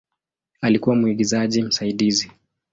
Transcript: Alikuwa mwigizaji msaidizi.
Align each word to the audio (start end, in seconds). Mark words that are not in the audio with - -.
Alikuwa 0.61 0.95
mwigizaji 0.95 1.61
msaidizi. 1.63 2.31